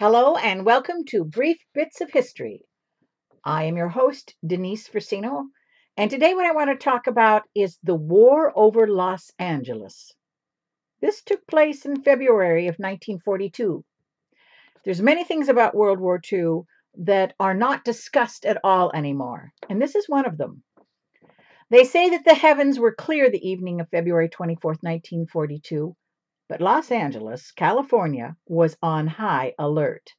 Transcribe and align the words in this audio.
Hello 0.00 0.34
and 0.34 0.64
welcome 0.64 1.04
to 1.08 1.24
Brief 1.24 1.58
Bits 1.74 2.00
of 2.00 2.10
History. 2.10 2.62
I 3.44 3.64
am 3.64 3.76
your 3.76 3.90
host, 3.90 4.34
Denise 4.42 4.88
Frisino, 4.88 5.48
and 5.94 6.10
today 6.10 6.32
what 6.32 6.46
I 6.46 6.54
want 6.54 6.70
to 6.70 6.82
talk 6.82 7.06
about 7.06 7.42
is 7.54 7.78
the 7.82 7.96
War 7.96 8.50
over 8.56 8.88
Los 8.88 9.30
Angeles. 9.38 10.10
This 11.02 11.20
took 11.20 11.46
place 11.46 11.84
in 11.84 12.02
February 12.02 12.68
of 12.68 12.76
1942. 12.76 13.84
There's 14.86 15.02
many 15.02 15.22
things 15.22 15.50
about 15.50 15.74
World 15.74 16.00
War 16.00 16.18
II 16.32 16.62
that 17.00 17.34
are 17.38 17.52
not 17.52 17.84
discussed 17.84 18.46
at 18.46 18.56
all 18.64 18.90
anymore, 18.94 19.52
and 19.68 19.82
this 19.82 19.94
is 19.94 20.08
one 20.08 20.24
of 20.24 20.38
them. 20.38 20.62
They 21.68 21.84
say 21.84 22.08
that 22.08 22.24
the 22.24 22.32
heavens 22.32 22.78
were 22.78 22.94
clear 22.94 23.28
the 23.28 23.46
evening 23.46 23.82
of 23.82 23.90
February 23.90 24.30
24, 24.30 24.78
1942, 24.80 25.94
but 26.50 26.60
Los 26.60 26.90
Angeles, 26.90 27.52
California, 27.52 28.36
was 28.44 28.76
on 28.82 29.06
high 29.06 29.54
alert. 29.56 30.10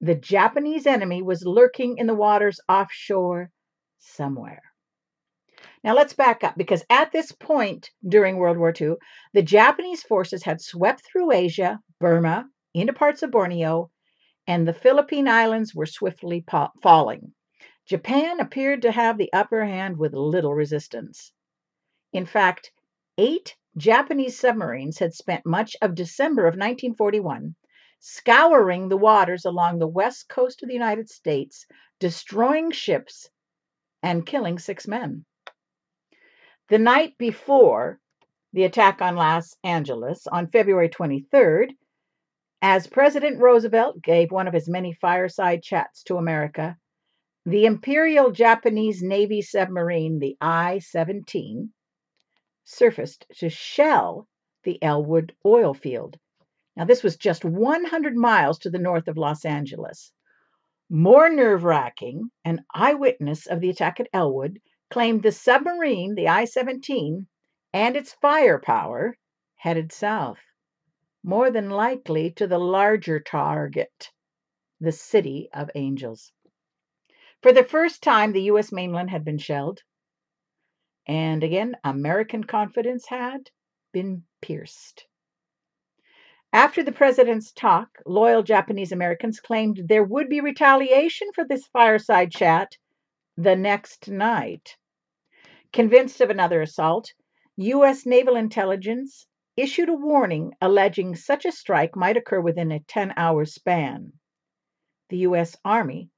The 0.00 0.14
Japanese 0.14 0.86
enemy 0.86 1.20
was 1.20 1.44
lurking 1.44 1.98
in 1.98 2.06
the 2.06 2.14
waters 2.14 2.58
offshore 2.70 3.50
somewhere. 3.98 4.62
Now 5.84 5.94
let's 5.94 6.14
back 6.14 6.42
up 6.42 6.56
because 6.56 6.86
at 6.88 7.12
this 7.12 7.32
point 7.32 7.90
during 8.08 8.38
World 8.38 8.56
War 8.56 8.72
II, 8.80 8.94
the 9.34 9.42
Japanese 9.42 10.02
forces 10.02 10.42
had 10.42 10.62
swept 10.62 11.02
through 11.04 11.32
Asia, 11.32 11.80
Burma, 12.00 12.48
into 12.72 12.94
parts 12.94 13.22
of 13.22 13.30
Borneo, 13.30 13.90
and 14.46 14.66
the 14.66 14.72
Philippine 14.72 15.28
Islands 15.28 15.74
were 15.74 15.84
swiftly 15.84 16.46
falling. 16.82 17.34
Japan 17.84 18.40
appeared 18.40 18.80
to 18.82 18.90
have 18.90 19.18
the 19.18 19.30
upper 19.34 19.66
hand 19.66 19.98
with 19.98 20.14
little 20.14 20.54
resistance. 20.54 21.30
In 22.14 22.24
fact, 22.24 22.72
eight 23.18 23.54
Japanese 23.76 24.38
submarines 24.38 24.98
had 24.98 25.12
spent 25.12 25.44
much 25.44 25.76
of 25.82 25.94
December 25.94 26.42
of 26.42 26.54
1941 26.54 27.54
scouring 27.98 28.88
the 28.88 28.96
waters 28.96 29.44
along 29.44 29.78
the 29.78 29.86
west 29.86 30.28
coast 30.28 30.62
of 30.62 30.68
the 30.68 30.74
United 30.74 31.08
States, 31.10 31.66
destroying 31.98 32.70
ships 32.70 33.28
and 34.02 34.26
killing 34.26 34.58
six 34.58 34.86
men. 34.86 35.24
The 36.68 36.78
night 36.78 37.18
before 37.18 38.00
the 38.52 38.64
attack 38.64 39.02
on 39.02 39.16
Los 39.16 39.54
Angeles, 39.62 40.26
on 40.26 40.48
February 40.50 40.88
23rd, 40.88 41.76
as 42.62 42.86
President 42.86 43.40
Roosevelt 43.40 44.00
gave 44.00 44.30
one 44.30 44.48
of 44.48 44.54
his 44.54 44.68
many 44.68 44.92
fireside 44.94 45.62
chats 45.62 46.02
to 46.04 46.16
America, 46.16 46.78
the 47.44 47.66
Imperial 47.66 48.30
Japanese 48.30 49.02
Navy 49.02 49.42
submarine, 49.42 50.18
the 50.18 50.36
I 50.40 50.78
17, 50.78 51.72
surfaced 52.66 53.24
to 53.38 53.48
shell 53.48 54.26
the 54.64 54.82
Ellwood 54.82 55.34
oil 55.46 55.72
field. 55.72 56.18
Now, 56.76 56.84
this 56.84 57.02
was 57.02 57.16
just 57.16 57.44
100 57.44 58.16
miles 58.16 58.58
to 58.58 58.70
the 58.70 58.78
north 58.78 59.08
of 59.08 59.16
Los 59.16 59.44
Angeles. 59.44 60.12
More 60.90 61.30
nerve 61.30 61.64
wracking, 61.64 62.30
an 62.44 62.64
eyewitness 62.74 63.46
of 63.46 63.60
the 63.60 63.70
attack 63.70 64.00
at 64.00 64.08
Ellwood 64.12 64.60
claimed 64.90 65.22
the 65.22 65.32
submarine, 65.32 66.14
the 66.14 66.28
I 66.28 66.44
17, 66.44 67.26
and 67.72 67.96
its 67.96 68.12
firepower 68.14 69.16
headed 69.54 69.92
south, 69.92 70.40
more 71.22 71.50
than 71.50 71.70
likely 71.70 72.32
to 72.32 72.46
the 72.46 72.58
larger 72.58 73.20
target, 73.20 74.12
the 74.80 74.92
City 74.92 75.48
of 75.52 75.70
Angels. 75.74 76.32
For 77.42 77.52
the 77.52 77.64
first 77.64 78.02
time, 78.02 78.32
the 78.32 78.42
U.S. 78.42 78.72
mainland 78.72 79.10
had 79.10 79.24
been 79.24 79.38
shelled. 79.38 79.82
And 81.06 81.44
again, 81.44 81.76
American 81.84 82.42
confidence 82.44 83.06
had 83.06 83.50
been 83.92 84.24
pierced. 84.42 85.06
After 86.52 86.82
the 86.82 86.92
president's 86.92 87.52
talk, 87.52 87.88
loyal 88.06 88.42
Japanese 88.42 88.90
Americans 88.90 89.40
claimed 89.40 89.82
there 89.84 90.02
would 90.02 90.28
be 90.28 90.40
retaliation 90.40 91.28
for 91.32 91.44
this 91.44 91.66
fireside 91.66 92.32
chat 92.32 92.76
the 93.36 93.54
next 93.54 94.08
night. 94.08 94.76
Convinced 95.72 96.20
of 96.20 96.30
another 96.30 96.62
assault, 96.62 97.12
U.S. 97.56 98.06
naval 98.06 98.36
intelligence 98.36 99.26
issued 99.56 99.88
a 99.88 99.94
warning 99.94 100.54
alleging 100.60 101.14
such 101.14 101.44
a 101.44 101.52
strike 101.52 101.94
might 101.94 102.16
occur 102.16 102.40
within 102.40 102.72
a 102.72 102.80
10 102.80 103.14
hour 103.16 103.44
span. 103.44 104.12
The 105.10 105.18
U.S. 105.18 105.56
Army 105.64 106.10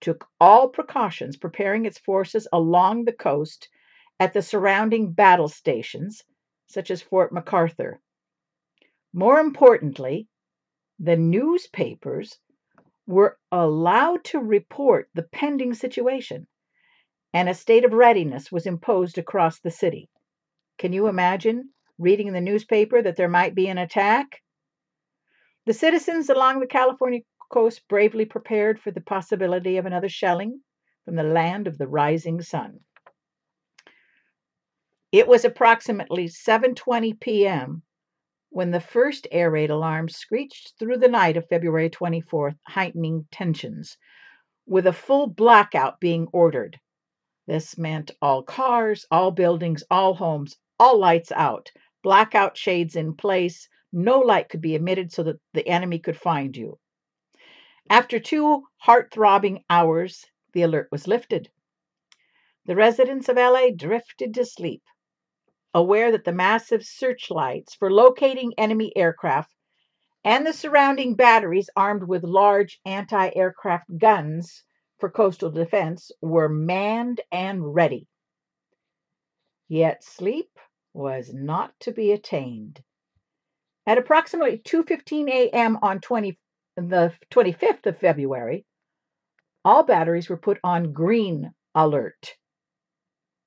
took 0.00 0.26
all 0.40 0.68
precautions, 0.68 1.36
preparing 1.36 1.84
its 1.84 1.98
forces 1.98 2.48
along 2.52 3.04
the 3.04 3.12
coast 3.12 3.68
at 4.20 4.32
the 4.32 4.42
surrounding 4.42 5.12
battle 5.12 5.48
stations, 5.48 6.22
such 6.66 6.90
as 6.90 7.02
Fort 7.02 7.32
MacArthur. 7.32 8.00
More 9.12 9.40
importantly, 9.40 10.28
the 10.98 11.16
newspapers 11.16 12.38
were 13.06 13.38
allowed 13.50 14.24
to 14.24 14.38
report 14.38 15.08
the 15.14 15.24
pending 15.24 15.74
situation, 15.74 16.46
and 17.34 17.48
a 17.48 17.54
state 17.54 17.84
of 17.84 17.92
readiness 17.92 18.52
was 18.52 18.66
imposed 18.66 19.18
across 19.18 19.58
the 19.60 19.70
city. 19.70 20.08
Can 20.78 20.92
you 20.92 21.08
imagine 21.08 21.70
reading 21.98 22.28
in 22.28 22.34
the 22.34 22.40
newspaper 22.40 23.02
that 23.02 23.16
there 23.16 23.28
might 23.28 23.54
be 23.54 23.68
an 23.68 23.78
attack? 23.78 24.40
The 25.66 25.74
citizens 25.74 26.30
along 26.30 26.60
the 26.60 26.66
California 26.66 27.20
coast 27.50 27.86
bravely 27.88 28.24
prepared 28.24 28.80
for 28.80 28.90
the 28.90 29.00
possibility 29.00 29.76
of 29.76 29.86
another 29.86 30.08
shelling 30.08 30.60
from 31.04 31.16
the 31.16 31.22
land 31.22 31.66
of 31.66 31.78
the 31.78 31.86
rising 31.86 32.40
sun. 32.40 32.80
It 35.12 35.28
was 35.28 35.44
approximately 35.44 36.26
7:20 36.26 37.20
p.m. 37.20 37.82
when 38.48 38.70
the 38.70 38.80
first 38.80 39.28
air 39.30 39.50
raid 39.50 39.68
alarm 39.68 40.08
screeched 40.08 40.72
through 40.78 40.96
the 40.96 41.08
night 41.08 41.36
of 41.36 41.46
February 41.50 41.90
24th, 41.90 42.56
heightening 42.66 43.26
tensions, 43.30 43.98
with 44.64 44.86
a 44.86 44.92
full 44.94 45.26
blackout 45.26 46.00
being 46.00 46.28
ordered. 46.32 46.80
This 47.46 47.76
meant 47.76 48.12
all 48.22 48.42
cars, 48.42 49.04
all 49.10 49.30
buildings, 49.32 49.84
all 49.90 50.14
homes, 50.14 50.56
all 50.80 50.98
lights 50.98 51.30
out, 51.30 51.70
blackout 52.02 52.56
shades 52.56 52.96
in 52.96 53.14
place, 53.14 53.68
no 53.92 54.20
light 54.20 54.48
could 54.48 54.62
be 54.62 54.74
emitted 54.76 55.12
so 55.12 55.24
that 55.24 55.40
the 55.52 55.68
enemy 55.68 55.98
could 55.98 56.16
find 56.16 56.56
you. 56.56 56.78
After 57.90 58.18
two 58.18 58.62
heart-throbbing 58.78 59.62
hours, 59.68 60.24
the 60.54 60.62
alert 60.62 60.88
was 60.90 61.06
lifted. 61.06 61.50
The 62.64 62.76
residents 62.76 63.28
of 63.28 63.36
LA 63.36 63.72
drifted 63.76 64.32
to 64.34 64.46
sleep, 64.46 64.82
aware 65.74 66.12
that 66.12 66.24
the 66.24 66.32
massive 66.32 66.84
searchlights 66.84 67.74
for 67.74 67.90
locating 67.90 68.52
enemy 68.58 68.92
aircraft 68.96 69.52
and 70.24 70.46
the 70.46 70.52
surrounding 70.52 71.14
batteries 71.14 71.70
armed 71.76 72.04
with 72.04 72.22
large 72.22 72.80
anti-aircraft 72.84 73.86
guns 73.98 74.62
for 75.00 75.10
coastal 75.10 75.50
defense 75.50 76.12
were 76.20 76.48
manned 76.48 77.20
and 77.32 77.74
ready. 77.74 78.06
Yet 79.68 80.04
sleep 80.04 80.50
was 80.92 81.32
not 81.32 81.72
to 81.80 81.92
be 81.92 82.12
attained. 82.12 82.82
At 83.86 83.98
approximately 83.98 84.58
2:15 84.58 85.28
a.m. 85.28 85.78
on 85.82 86.00
20 86.00 86.38
the 86.76 87.12
25th 87.30 87.86
of 87.86 87.98
February, 87.98 88.64
all 89.64 89.82
batteries 89.82 90.28
were 90.28 90.36
put 90.36 90.58
on 90.62 90.92
green 90.92 91.52
alert 91.74 92.36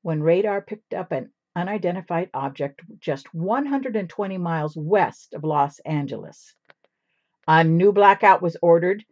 when 0.02 0.22
radar 0.22 0.62
picked 0.62 0.94
up 0.94 1.12
an 1.12 1.32
unidentified 1.56 2.30
object 2.34 2.82
just 3.00 3.34
120 3.34 4.38
miles 4.38 4.76
west 4.76 5.34
of 5.34 5.44
Los 5.44 5.80
Angeles. 5.80 6.54
A 7.48 7.64
new 7.64 7.92
blackout 7.92 8.42
was 8.42 8.58
ordered, 8.62 9.06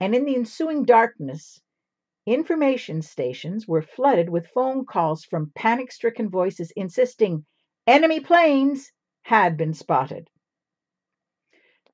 and 0.00 0.14
in 0.14 0.24
the 0.24 0.34
ensuing 0.34 0.84
darkness, 0.84 1.60
information 2.26 3.02
stations 3.02 3.68
were 3.68 3.82
flooded 3.82 4.28
with 4.28 4.48
phone 4.48 4.84
calls 4.86 5.24
from 5.24 5.52
panic 5.54 5.92
stricken 5.92 6.30
voices 6.30 6.72
insisting 6.76 7.44
enemy 7.86 8.20
planes 8.20 8.90
had 9.22 9.56
been 9.56 9.74
spotted. 9.74 10.28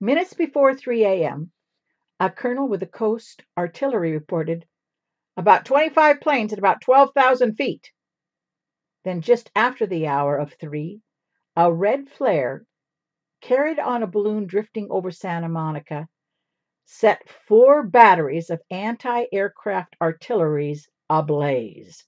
Minutes 0.00 0.34
before 0.34 0.74
3 0.74 1.04
a.m., 1.04 1.50
a 2.18 2.30
colonel 2.30 2.68
with 2.68 2.80
the 2.80 2.86
Coast 2.86 3.42
Artillery 3.58 4.12
reported 4.12 4.64
about 5.36 5.64
25 5.64 6.20
planes 6.20 6.52
at 6.52 6.58
about 6.58 6.80
12,000 6.80 7.54
feet. 7.56 7.90
Then, 9.02 9.22
just 9.22 9.50
after 9.56 9.86
the 9.86 10.06
hour 10.06 10.36
of 10.36 10.52
three, 10.54 11.00
a 11.56 11.72
red 11.72 12.10
flare 12.10 12.66
carried 13.40 13.78
on 13.78 14.02
a 14.02 14.06
balloon 14.06 14.46
drifting 14.46 14.88
over 14.90 15.10
Santa 15.10 15.48
Monica 15.48 16.08
set 16.84 17.28
four 17.28 17.84
batteries 17.84 18.50
of 18.50 18.60
anti 18.70 19.24
aircraft 19.32 19.96
artilleries 20.02 20.88
ablaze. 21.08 22.04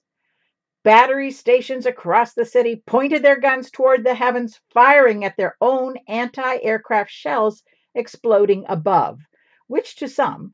Battery 0.83 1.31
stations 1.31 1.85
across 1.85 2.33
the 2.33 2.45
city 2.45 2.83
pointed 2.85 3.23
their 3.23 3.39
guns 3.39 3.71
toward 3.71 4.03
the 4.03 4.13
heavens, 4.13 4.59
firing 4.71 5.23
at 5.23 5.37
their 5.37 5.55
own 5.61 5.95
anti 6.07 6.57
aircraft 6.61 7.09
shells 7.09 7.63
exploding 7.95 8.65
above, 8.67 9.19
which 9.67 9.95
to 9.95 10.07
some 10.09 10.53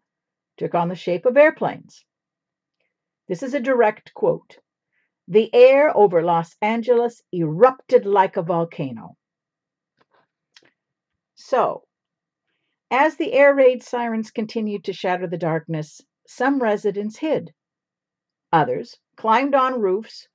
took 0.57 0.75
on 0.75 0.87
the 0.87 0.95
shape 0.95 1.25
of 1.25 1.35
airplanes. 1.35 2.05
This 3.27 3.41
is 3.41 3.53
a 3.55 3.59
direct 3.59 4.13
quote. 4.13 4.59
The 5.29 5.53
air 5.53 5.95
over 5.95 6.23
Los 6.23 6.55
Angeles 6.61 7.21
erupted 7.31 8.05
like 8.05 8.35
a 8.35 8.41
volcano. 8.41 9.15
So, 11.35 11.83
As 12.91 13.17
the 13.17 13.33
air 13.33 13.53
raid 13.53 13.83
sirens 13.83 14.31
continued 14.31 14.85
to 14.85 14.93
shatter 14.93 15.27
the 15.27 15.37
darkness, 15.37 16.01
some 16.27 16.61
residents 16.61 17.17
hid. 17.17 17.53
Others 18.51 18.97
climbed 19.17 19.53
on 19.53 19.81
roofs 19.81 20.27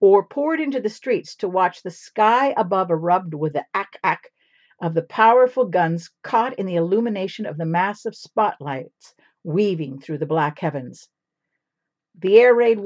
or 0.00 0.26
poured 0.26 0.60
into 0.60 0.80
the 0.80 0.90
streets 0.90 1.36
to 1.36 1.48
watch 1.48 1.82
the 1.82 1.90
sky 1.90 2.52
above 2.56 2.90
erupt 2.90 3.34
with 3.34 3.54
the 3.54 3.64
ack 3.72 3.98
ack 4.04 4.30
of 4.82 4.92
the 4.92 5.04
powerful 5.04 5.64
guns 5.64 6.10
caught 6.22 6.58
in 6.58 6.66
the 6.66 6.76
illumination 6.76 7.46
of 7.46 7.56
the 7.56 7.64
massive 7.64 8.14
spotlights 8.14 9.14
weaving 9.44 10.00
through 10.00 10.18
the 10.18 10.26
black 10.26 10.58
heavens. 10.58 11.08
The 12.18 12.38
air 12.40 12.54
raid 12.54 12.78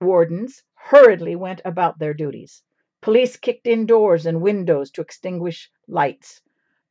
wardens 0.00 0.64
hurriedly 0.88 1.34
went 1.34 1.62
about 1.64 1.98
their 1.98 2.12
duties. 2.12 2.62
Police 3.00 3.38
kicked 3.38 3.66
in 3.66 3.86
doors 3.86 4.26
and 4.26 4.42
windows 4.42 4.90
to 4.90 5.00
extinguish 5.00 5.70
lights. 5.88 6.42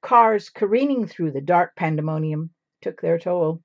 Cars 0.01 0.49
careening 0.49 1.05
through 1.07 1.31
the 1.31 1.41
dark 1.41 1.75
pandemonium 1.75 2.49
took 2.81 3.01
their 3.01 3.19
toll. 3.19 3.61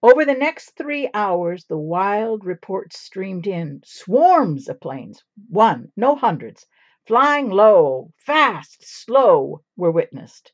Over 0.00 0.24
the 0.24 0.34
next 0.34 0.76
three 0.76 1.10
hours, 1.12 1.64
the 1.64 1.76
wild 1.76 2.44
reports 2.44 3.00
streamed 3.00 3.48
in. 3.48 3.82
Swarms 3.84 4.68
of 4.68 4.80
planes, 4.80 5.24
one, 5.48 5.90
no 5.96 6.14
hundreds, 6.14 6.66
flying 7.06 7.50
low, 7.50 8.12
fast, 8.16 8.78
slow, 8.82 9.64
were 9.76 9.90
witnessed. 9.90 10.52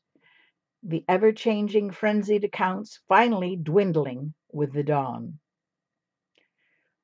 The 0.81 1.05
ever 1.07 1.31
changing 1.31 1.91
frenzied 1.91 2.43
accounts 2.43 2.99
finally 3.07 3.55
dwindling 3.55 4.33
with 4.51 4.73
the 4.73 4.83
dawn. 4.83 5.39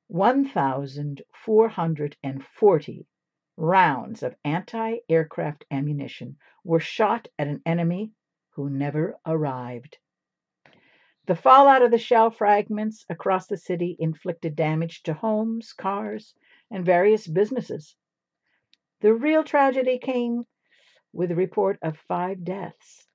1,440 0.08 3.06
rounds 3.56 4.22
of 4.22 4.36
anti 4.44 4.98
aircraft 5.08 5.64
ammunition 5.70 6.36
were 6.62 6.80
shot 6.80 7.26
at 7.38 7.46
an 7.46 7.62
enemy 7.64 8.12
who 8.50 8.68
never 8.68 9.18
arrived. 9.26 9.96
The 11.26 11.34
fallout 11.34 11.82
of 11.82 11.90
the 11.90 11.98
shell 11.98 12.30
fragments 12.30 13.06
across 13.08 13.46
the 13.46 13.56
city 13.56 13.96
inflicted 13.98 14.54
damage 14.54 15.02
to 15.04 15.14
homes, 15.14 15.72
cars, 15.72 16.34
and 16.70 16.84
various 16.84 17.26
businesses. 17.26 17.96
The 19.00 19.14
real 19.14 19.42
tragedy 19.42 19.98
came 19.98 20.44
with 21.12 21.30
a 21.30 21.36
report 21.36 21.78
of 21.82 21.96
five 21.96 22.44
deaths 22.44 23.06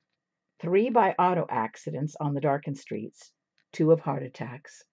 three 0.60 0.90
by 0.90 1.14
auto 1.14 1.46
accidents 1.50 2.16
on 2.20 2.34
the 2.34 2.42
darkened 2.42 2.78
streets, 2.78 3.32
two 3.72 3.92
of 3.92 4.02
heart 4.02 4.24
attacks. 4.24 4.84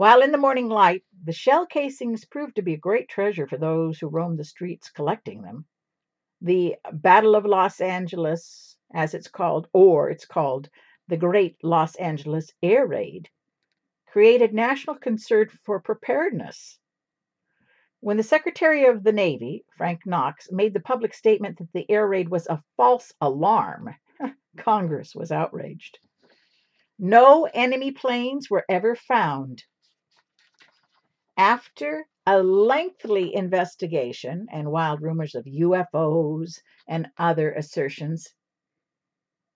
While 0.00 0.22
in 0.22 0.32
the 0.32 0.38
morning 0.38 0.70
light, 0.70 1.04
the 1.24 1.32
shell 1.34 1.66
casings 1.66 2.24
proved 2.24 2.56
to 2.56 2.62
be 2.62 2.72
a 2.72 2.78
great 2.78 3.10
treasure 3.10 3.46
for 3.46 3.58
those 3.58 3.98
who 3.98 4.08
roamed 4.08 4.38
the 4.38 4.44
streets 4.44 4.88
collecting 4.88 5.42
them. 5.42 5.66
The 6.40 6.76
Battle 6.90 7.34
of 7.34 7.44
Los 7.44 7.82
Angeles, 7.82 8.78
as 8.94 9.12
it's 9.12 9.28
called, 9.28 9.68
or 9.74 10.08
it's 10.08 10.24
called 10.24 10.70
the 11.08 11.18
Great 11.18 11.62
Los 11.62 11.96
Angeles 11.96 12.50
Air 12.62 12.86
Raid, 12.86 13.28
created 14.06 14.54
national 14.54 14.96
concern 14.96 15.50
for 15.66 15.80
preparedness. 15.80 16.78
When 18.00 18.16
the 18.16 18.22
Secretary 18.22 18.86
of 18.86 19.04
the 19.04 19.12
Navy, 19.12 19.66
Frank 19.76 20.06
Knox, 20.06 20.50
made 20.50 20.72
the 20.72 20.80
public 20.80 21.12
statement 21.12 21.58
that 21.58 21.74
the 21.74 21.90
air 21.90 22.08
raid 22.08 22.30
was 22.30 22.46
a 22.46 22.64
false 22.78 23.12
alarm, 23.20 23.94
Congress 24.56 25.14
was 25.14 25.30
outraged. 25.30 25.98
No 26.98 27.44
enemy 27.52 27.92
planes 27.92 28.48
were 28.48 28.64
ever 28.66 28.96
found 28.96 29.62
after 31.36 32.06
a 32.26 32.42
lengthy 32.42 33.34
investigation 33.34 34.46
and 34.52 34.70
wild 34.70 35.02
rumors 35.02 35.34
of 35.34 35.44
UFOs 35.44 36.60
and 36.86 37.10
other 37.16 37.52
assertions, 37.52 38.34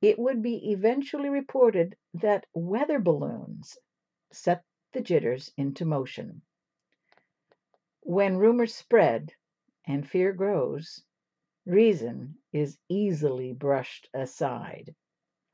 it 0.01 0.19
would 0.19 0.43
be 0.43 0.73
eventually 0.73 1.29
reported 1.29 1.97
that 2.15 2.47
weather 2.53 2.99
balloons 2.99 3.79
set 4.33 4.65
the 4.93 5.01
jitters 5.01 5.53
into 5.57 5.85
motion. 5.85 6.43
When 8.03 8.37
rumors 8.37 8.75
spread 8.75 9.33
and 9.87 10.09
fear 10.09 10.33
grows, 10.33 11.03
reason 11.67 12.39
is 12.53 12.79
easily 12.89 13.53
brushed 13.53 14.09
aside. 14.13 14.95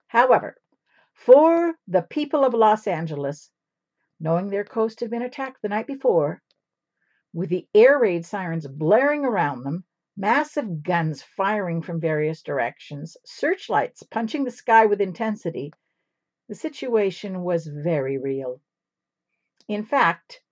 However, 0.08 0.56
for 1.12 1.74
the 1.86 2.02
people 2.02 2.44
of 2.44 2.54
Los 2.54 2.86
Angeles, 2.86 3.50
knowing 4.20 4.48
their 4.48 4.64
coast 4.64 5.00
had 5.00 5.10
been 5.10 5.22
attacked 5.22 5.60
the 5.62 5.68
night 5.68 5.86
before, 5.86 6.42
with 7.32 7.48
the 7.48 7.66
air 7.74 7.98
raid 7.98 8.24
sirens 8.26 8.66
blaring 8.66 9.24
around 9.24 9.64
them, 9.64 9.84
massive 10.16 10.82
guns 10.82 11.22
firing 11.22 11.80
from 11.80 12.00
various 12.00 12.42
directions, 12.42 13.16
searchlights 13.24 14.02
punching 14.04 14.44
the 14.44 14.50
sky 14.50 14.84
with 14.86 15.00
intensity, 15.00 15.72
the 16.48 16.54
situation 16.54 17.42
was 17.42 17.66
very 17.66 18.18
real. 18.18 18.60
In 19.68 19.84
fact, 19.84 20.42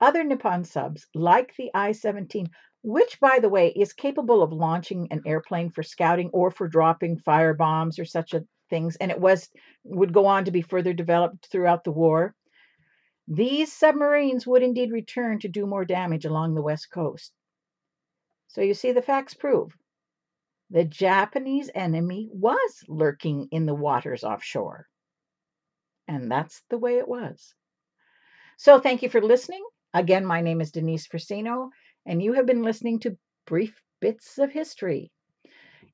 other 0.00 0.24
Nippon 0.24 0.64
subs, 0.64 1.06
like 1.14 1.54
the 1.56 1.70
I 1.72 1.92
17, 1.92 2.50
which, 2.82 3.20
by 3.20 3.38
the 3.38 3.48
way, 3.48 3.68
is 3.68 3.92
capable 3.92 4.42
of 4.42 4.52
launching 4.52 5.06
an 5.12 5.22
airplane 5.24 5.70
for 5.70 5.84
scouting 5.84 6.28
or 6.32 6.50
for 6.50 6.66
dropping 6.66 7.18
fire 7.18 7.54
bombs 7.54 8.00
or 8.00 8.04
such 8.04 8.34
a 8.34 8.44
things, 8.68 8.96
and 8.96 9.10
it 9.12 9.20
was 9.20 9.48
would 9.84 10.12
go 10.12 10.26
on 10.26 10.44
to 10.44 10.50
be 10.50 10.62
further 10.62 10.92
developed 10.92 11.46
throughout 11.46 11.84
the 11.84 11.92
war. 11.92 12.34
These 13.34 13.72
submarines 13.72 14.46
would 14.46 14.62
indeed 14.62 14.92
return 14.92 15.38
to 15.38 15.48
do 15.48 15.64
more 15.64 15.86
damage 15.86 16.26
along 16.26 16.54
the 16.54 16.60
west 16.60 16.90
coast. 16.90 17.32
So 18.48 18.60
you 18.60 18.74
see, 18.74 18.92
the 18.92 19.00
facts 19.00 19.32
prove 19.32 19.74
the 20.68 20.84
Japanese 20.84 21.70
enemy 21.74 22.28
was 22.30 22.84
lurking 22.88 23.48
in 23.50 23.64
the 23.64 23.74
waters 23.74 24.22
offshore. 24.22 24.86
And 26.06 26.30
that's 26.30 26.62
the 26.68 26.76
way 26.76 26.98
it 26.98 27.08
was. 27.08 27.54
So 28.58 28.78
thank 28.78 29.02
you 29.02 29.08
for 29.08 29.22
listening. 29.22 29.64
Again, 29.94 30.26
my 30.26 30.42
name 30.42 30.60
is 30.60 30.70
Denise 30.70 31.08
Frisino, 31.08 31.70
and 32.04 32.22
you 32.22 32.34
have 32.34 32.44
been 32.44 32.62
listening 32.62 33.00
to 33.00 33.16
Brief 33.46 33.74
Bits 34.02 34.36
of 34.36 34.52
History. 34.52 35.10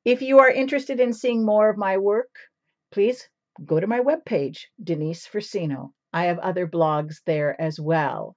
If 0.04 0.22
you 0.22 0.40
are 0.40 0.50
interested 0.50 0.98
in 0.98 1.12
seeing 1.12 1.46
more 1.46 1.70
of 1.70 1.76
my 1.76 1.98
work, 1.98 2.34
please 2.90 3.28
go 3.64 3.78
to 3.78 3.86
my 3.86 4.00
webpage, 4.00 4.62
Denise 4.82 5.28
Frisino. 5.28 5.92
I 6.12 6.24
have 6.26 6.38
other 6.38 6.66
blogs 6.66 7.22
there 7.24 7.60
as 7.60 7.78
well. 7.78 8.36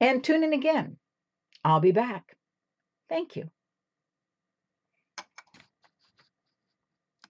And 0.00 0.22
tune 0.22 0.44
in 0.44 0.52
again. 0.52 0.98
I'll 1.64 1.80
be 1.80 1.92
back. 1.92 2.36
Thank 3.08 3.36
you. 3.36 3.50